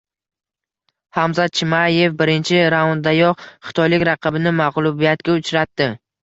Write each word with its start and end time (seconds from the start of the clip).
Hamzat 1.17 1.53
Chimayev 1.59 2.15
birinchi 2.21 2.63
raunddayoq 2.75 3.45
xitoylik 3.69 4.07
raqibini 4.11 4.55
mag‘lubiyatga 4.63 5.37
uchratdi 5.43 5.91